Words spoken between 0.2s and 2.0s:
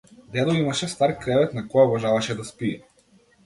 Дедо имаше стар кревет на кој